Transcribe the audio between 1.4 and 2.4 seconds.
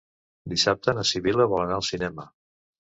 vol anar al cinema.